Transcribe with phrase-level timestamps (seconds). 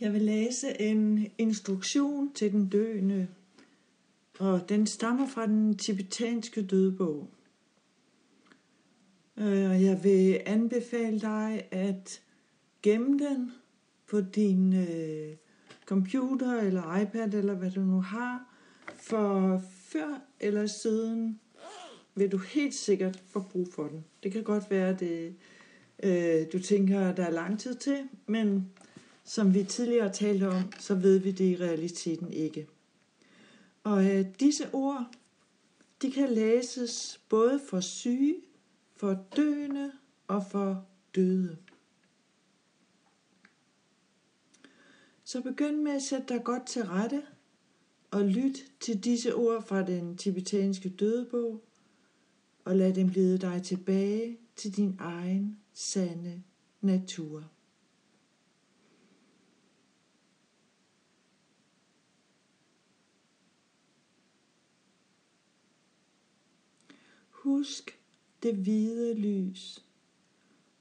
[0.00, 3.28] Jeg vil læse en instruktion til den døende,
[4.38, 7.28] og den stammer fra den tibetanske dødbog.
[9.36, 12.22] Øh, jeg vil anbefale dig at
[12.82, 13.52] gemme den
[14.10, 15.36] på din øh,
[15.86, 18.54] computer eller iPad eller hvad du nu har,
[18.96, 21.40] for før eller siden
[22.14, 24.04] vil du helt sikkert få brug for den.
[24.22, 25.34] Det kan godt være, at det,
[26.02, 28.70] øh, du tænker, at der er lang tid til, men
[29.26, 32.66] som vi tidligere talte om, så ved vi det i realiteten ikke.
[33.84, 35.06] Og øh, disse ord,
[36.02, 38.36] de kan læses både for syge,
[38.96, 39.92] for døende
[40.28, 41.56] og for døde.
[45.24, 47.22] Så begynd med at sætte dig godt til rette
[48.10, 51.64] og lyt til disse ord fra den tibetanske dødebog,
[52.64, 56.42] og lad dem lede dig tilbage til din egen sande
[56.80, 57.55] natur.
[67.46, 67.98] Husk
[68.42, 69.84] det hvide lys,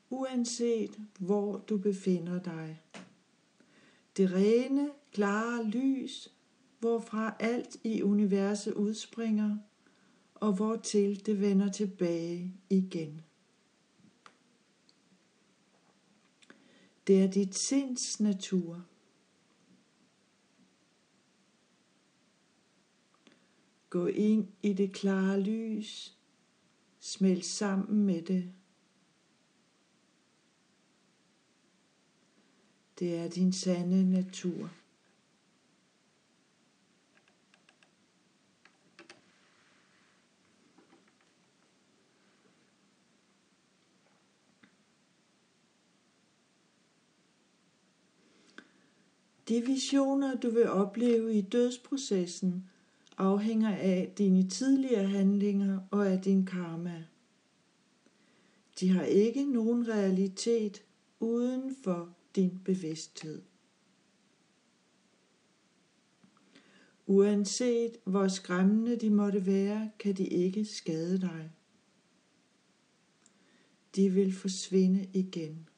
[0.09, 2.81] uanset hvor du befinder dig.
[4.17, 6.33] Det rene, klare lys,
[6.80, 9.57] hvorfra alt i universet udspringer,
[10.35, 13.22] og hvortil det vender tilbage igen.
[17.07, 18.85] Det er dit sinds natur.
[23.89, 26.14] Gå ind i det klare lys.
[27.06, 28.53] Smelt sammen med det.
[33.00, 34.70] Det er din sande natur.
[49.47, 52.69] De visioner, du vil opleve i dødsprocessen,
[53.18, 57.03] afhænger af dine tidligere handlinger og af din karma.
[58.80, 60.84] De har ikke nogen realitet
[61.20, 63.42] uden for din bevidsthed.
[67.06, 71.52] Uanset hvor skræmmende de måtte være, kan de ikke skade dig.
[73.96, 75.70] De vil forsvinde igen.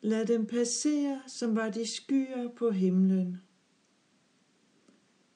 [0.00, 3.36] Lad dem passere, som var de skyer på himlen.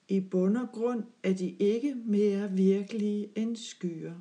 [0.09, 4.15] I bund og grund er de ikke mere virkelige end skyer.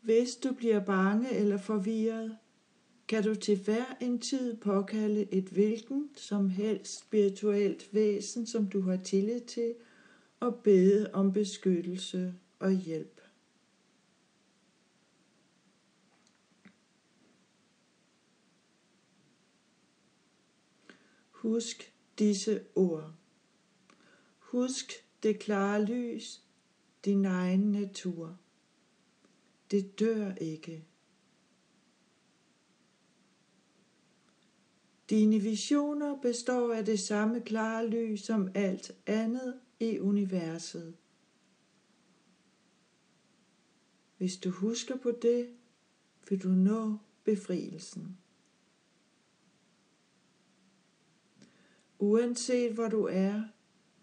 [0.00, 2.38] Hvis du bliver bange eller forvirret,
[3.08, 8.80] kan du til hver en tid påkalde et hvilken som helst spirituelt væsen, som du
[8.80, 9.74] har tillid til,
[10.40, 13.21] og bede om beskyttelse og hjælp.
[21.42, 23.14] Husk disse ord.
[24.38, 24.92] Husk
[25.22, 26.42] det klare lys,
[27.04, 28.38] din egen natur.
[29.70, 30.84] Det dør ikke.
[35.10, 40.96] Dine visioner består af det samme klare lys som alt andet i universet.
[44.16, 45.54] Hvis du husker på det,
[46.28, 48.21] vil du nå befrielsen.
[52.02, 53.42] Uanset hvor du er,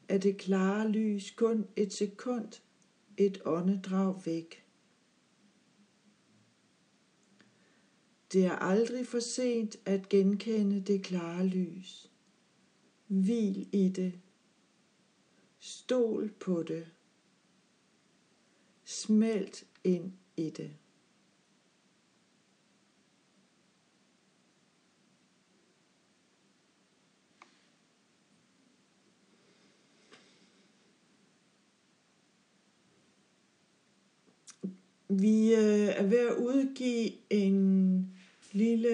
[0.07, 2.61] er det klare lys kun et sekund,
[3.17, 4.65] et åndedrag væk.
[8.33, 12.11] Det er aldrig for sent at genkende det klare lys.
[13.07, 14.19] Hvil i det.
[15.59, 16.91] Stol på det.
[18.83, 20.71] Smelt ind i det.
[35.11, 38.11] Vi øh, er ved at udgive en
[38.51, 38.89] lille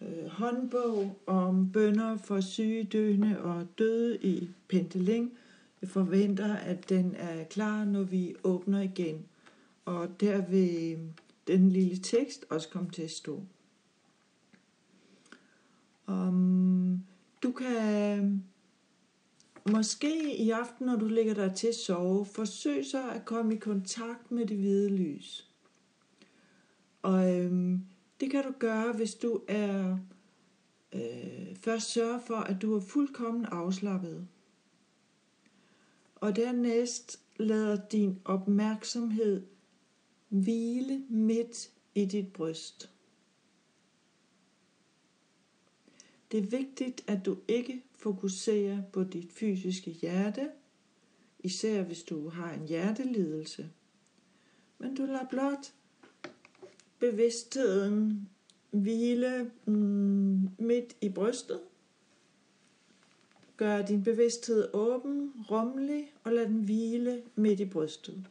[0.00, 5.32] øh, håndbog om bønder for syge, døende og døde i Penteling.
[5.80, 9.24] Jeg forventer, at den er klar, når vi åbner igen.
[9.84, 10.98] Og der vil
[11.46, 13.42] den lille tekst også komme til at stå.
[16.08, 17.04] Um,
[17.42, 18.42] du kan
[19.70, 23.58] Måske i aften, når du ligger der til at sove, forsøg så at komme i
[23.58, 25.50] kontakt med det hvide lys.
[27.02, 27.80] Og øhm,
[28.20, 29.98] det kan du gøre, hvis du er
[30.92, 34.28] øh, først sørger for, at du er fuldkommen afslappet.
[36.14, 39.42] Og dernæst lader din opmærksomhed
[40.28, 42.90] hvile midt i dit bryst.
[46.32, 50.48] Det er vigtigt, at du ikke fokuserer på dit fysiske hjerte,
[51.38, 53.70] især hvis du har en hjertelidelse.
[54.78, 55.72] Men du lader blot
[56.98, 58.28] bevidstheden
[58.70, 61.60] hvile mm, midt i brystet.
[63.56, 68.26] Gør din bevidsthed åben, rummelig og lad den hvile midt i brystet.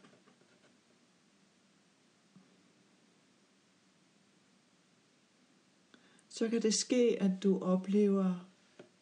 [6.36, 8.48] Så kan det ske, at du oplever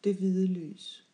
[0.03, 1.07] det hvide lys.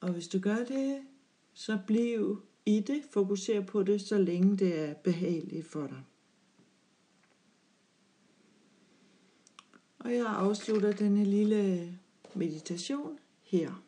[0.00, 1.02] Og hvis du gør det,
[1.52, 6.02] så bliv i det, fokuser på det, så længe det er behageligt for dig.
[9.98, 11.92] Og jeg afslutter denne lille
[12.34, 13.87] meditation her.